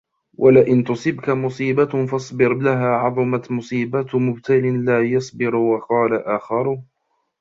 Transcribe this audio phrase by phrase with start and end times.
[0.37, 6.81] وَلَئِنْ تُصِبْكَ مُصِيبَةٌ فَاصْبِرْ لَهَا عَظُمَتْ مُصِيبَةُ مُبْتَلٍ لَا يَصْبِرُ وَقَالَ آخَرُ